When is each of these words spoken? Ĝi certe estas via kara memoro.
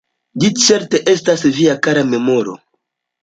Ĝi 0.43 0.47
certe 0.61 1.01
estas 1.11 1.45
via 1.59 1.77
kara 1.89 2.05
memoro. 2.15 2.57